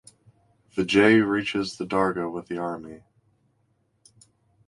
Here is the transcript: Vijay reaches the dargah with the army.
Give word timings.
Vijay 0.75 1.23
reaches 1.23 1.77
the 1.77 1.85
dargah 1.85 2.27
with 2.33 2.47
the 2.47 2.57
army. 2.57 3.03